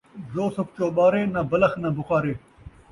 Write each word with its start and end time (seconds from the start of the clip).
جو 0.33 0.45
سکھ 0.55 0.71
چوٻارے، 0.77 1.21
ناں 1.33 1.45
بلخ 1.51 1.71
ناں 1.81 1.91
بُخارے 1.97 2.33